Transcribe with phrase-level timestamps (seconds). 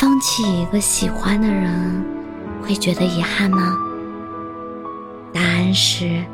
[0.00, 2.04] 放弃一个喜欢的人，
[2.62, 3.76] 会觉得遗憾吗？
[5.32, 6.24] 答案是。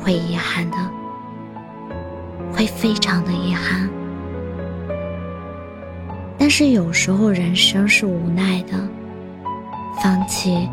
[0.00, 0.76] 会遗憾的，
[2.52, 3.88] 会非常的遗憾。
[6.36, 8.72] 但是有时候人生是无奈的，
[10.02, 10.68] 放弃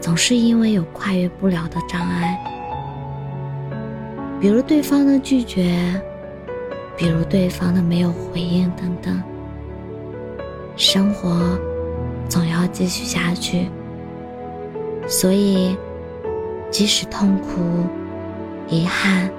[0.00, 2.40] 总是因为有跨越不了的障碍，
[4.40, 6.02] 比如对方的拒绝，
[6.96, 9.22] 比如对方的没有回应等等。
[10.76, 11.58] 生活
[12.28, 13.68] 总要继续下去，
[15.06, 15.76] 所以
[16.70, 17.86] 即使痛苦。
[18.66, 19.30] 遗憾，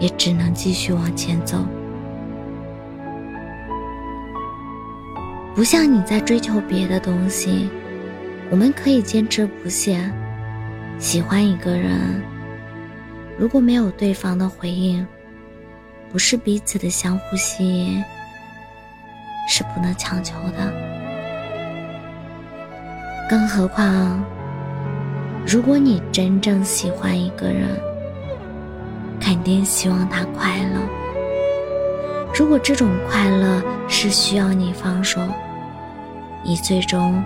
[0.00, 1.58] 也只能继续往前走。
[5.54, 7.70] 不像你在追求别的东西，
[8.50, 10.12] 我们可以坚持不懈。
[10.98, 12.20] 喜欢一个人，
[13.38, 15.06] 如果没有对方的回应，
[16.10, 18.04] 不是彼此的相互吸引，
[19.46, 20.72] 是不能强求的。
[23.28, 24.22] 更何况，
[25.46, 27.68] 如果你真正喜欢一个人，
[29.20, 30.80] 肯定希望他快乐。
[32.34, 35.20] 如果这种快乐是需要你放手，
[36.44, 37.22] 你最终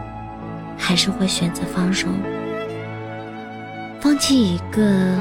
[0.79, 2.07] 还是会选择放手，
[4.01, 5.21] 放弃一个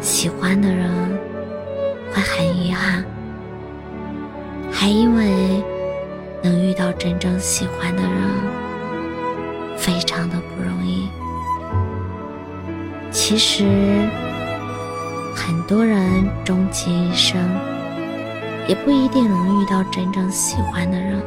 [0.00, 0.90] 喜欢的人，
[2.12, 3.04] 会很遗憾。
[4.72, 5.62] 还因为
[7.02, 8.12] 真正喜欢的人，
[9.76, 11.08] 非常的不容易。
[13.10, 13.64] 其实。
[15.34, 17.40] 很多人终其一生，
[18.68, 21.20] 也不一定能遇到真正喜欢的人。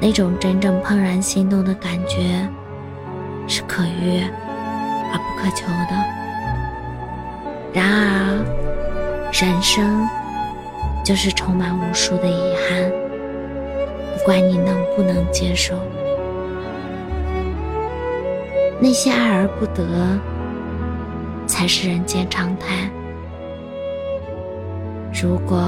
[0.00, 2.48] 那种真正怦然心动的感觉，
[3.46, 4.22] 是可遇
[5.12, 5.94] 而不可求的。
[7.74, 8.44] 然而，
[9.32, 10.08] 人生
[11.04, 12.90] 就是充满无数的遗憾，
[14.26, 15.76] 管你能不能接受，
[18.80, 19.86] 那些爱而不得。
[21.46, 22.90] 才是人间常态。
[25.12, 25.62] 如果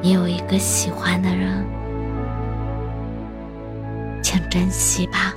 [0.00, 1.66] 你有一个喜欢的人，
[4.22, 5.34] 请珍惜吧。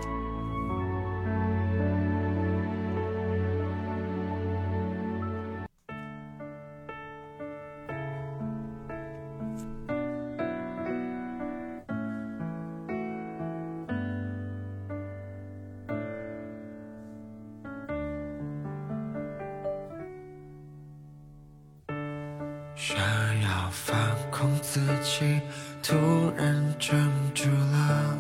[22.86, 22.98] 想
[23.42, 23.96] 要放
[24.30, 25.40] 空自己，
[25.82, 25.96] 突
[26.36, 26.94] 然怔
[27.34, 28.18] 住了，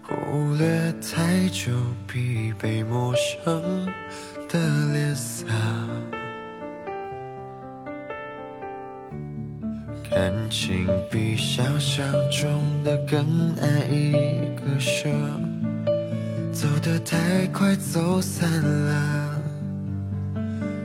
[0.00, 1.72] 忽略太久
[2.06, 3.84] 疲惫陌生
[4.48, 4.60] 的
[4.92, 5.44] 脸色，
[10.08, 14.12] 感情比想象中的更难以
[14.54, 15.08] 割舍，
[16.52, 19.42] 走得太快走散了，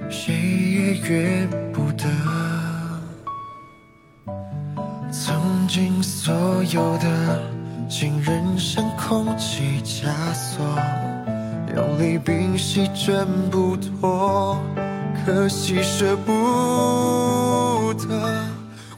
[0.09, 2.51] 谁也约不得。
[6.02, 6.34] 所
[6.74, 7.40] 有的
[7.88, 10.66] 信任像空气枷锁，
[11.76, 14.58] 用力屏息挣不脱，
[15.26, 18.08] 可惜舍不得。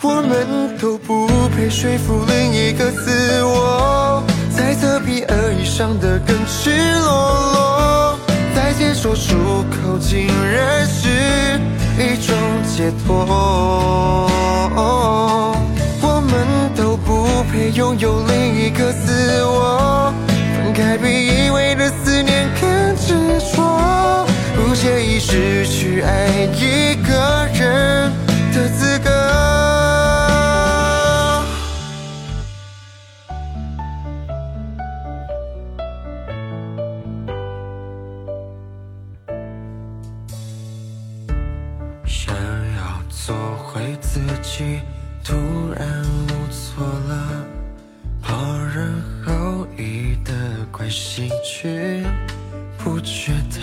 [0.02, 7.10] 我们都不配说服另一个自我，猜测比恶意伤得更赤裸
[7.54, 8.20] 裸，
[8.56, 9.36] 再见说出
[9.72, 11.10] 口竟然是
[11.98, 12.36] 一种
[12.68, 14.30] 解脱。
[17.74, 20.14] 拥有另一个自我，
[20.56, 28.12] 分开比依偎的思念更执着，不介意失去爱一个人
[28.54, 29.10] 的资格。
[42.06, 44.80] 想要做回自己，
[45.24, 45.34] 突
[45.76, 47.44] 然无措了。
[48.74, 50.32] 人后意的
[50.72, 52.04] 关心，却
[52.78, 53.60] 不觉得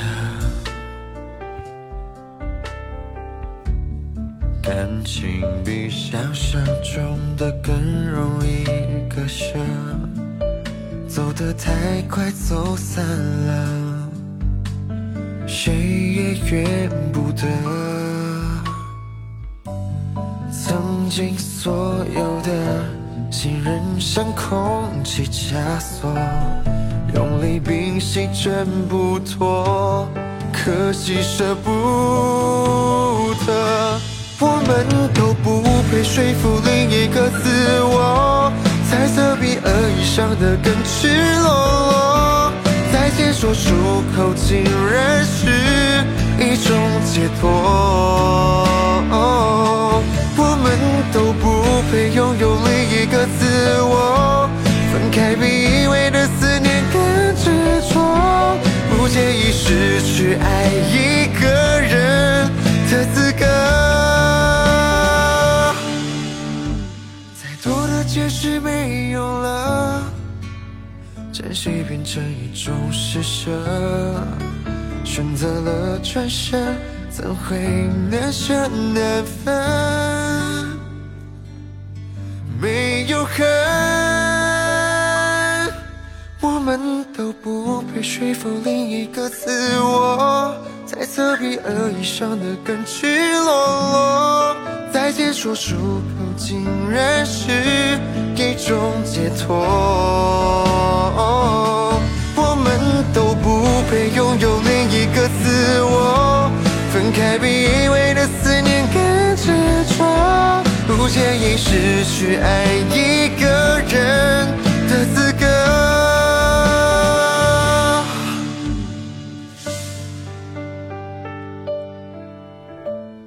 [4.63, 7.75] 感情比想象中的更
[8.11, 8.65] 容易
[9.09, 9.59] 割舍。
[11.09, 14.09] 走得太快走散了，
[15.47, 17.47] 谁也怨不得。
[20.53, 22.85] 曾经所有的
[23.31, 26.13] 信任像空气枷锁，
[27.15, 30.09] 用力屏息挣不脱，
[30.53, 34.01] 可惜舍不得。
[34.41, 34.85] 我们
[35.15, 38.53] 都不配说服另一个自我。
[38.91, 41.09] 猜测比恶意伤得更赤
[41.41, 42.53] 裸裸，
[42.93, 45.47] 再见说出口竟然是
[46.39, 47.49] 一种解脱。
[50.43, 50.67] 我们
[51.13, 51.45] 都不
[51.91, 54.49] 配拥有另一个自我，
[54.91, 56.99] 分开比依偎的思念更
[57.37, 57.45] 执
[57.93, 58.57] 着，
[58.89, 61.47] 不介意失去爱一个
[61.81, 62.51] 人
[62.91, 63.45] 的资格。
[67.35, 70.03] 再多的解释没用了，
[71.33, 73.51] 珍惜变成一种施舍，
[75.05, 76.77] 选择了转身，
[77.11, 77.59] 怎会
[78.11, 78.55] 难舍
[78.95, 80.20] 难分？
[83.11, 83.45] 有恨，
[86.41, 90.55] 我们都不配说服另一个自我，
[90.87, 94.57] 猜测比恶意伤得更赤裸裸，
[94.93, 96.03] 再见说出口。
[96.37, 97.51] 竟然是
[98.35, 99.57] 一种解脱。
[111.57, 114.47] 失去爱一个人
[114.89, 115.47] 的资格。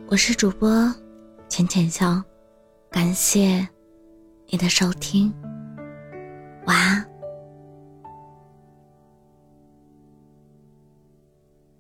[0.07, 0.93] 我是主播
[1.47, 2.21] 浅浅笑。
[2.91, 3.67] 感谢
[4.49, 5.33] 你的收听，
[6.67, 7.02] 晚安。